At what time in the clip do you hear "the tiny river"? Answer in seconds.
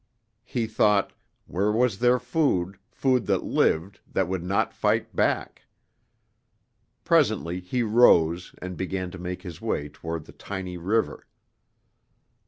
10.25-11.27